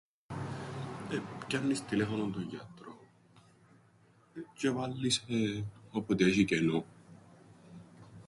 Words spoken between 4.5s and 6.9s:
τζ̆αι βάλλει σε όποτε έσ̆ει κενόν.